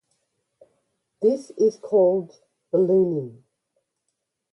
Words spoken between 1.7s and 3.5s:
called ballooning.